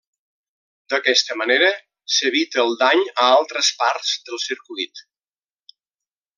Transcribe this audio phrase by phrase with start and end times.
[0.93, 1.67] D'aquesta manera
[2.15, 5.07] s'evita el dany a altres parts del circuit.